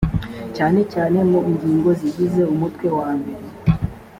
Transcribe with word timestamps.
cyane 0.55 0.79
cyane 0.93 1.17
mu 1.29 1.39
ngingo 1.51 1.89
zigize 1.99 2.41
umutwe 2.53 2.87
wambere 2.97 3.45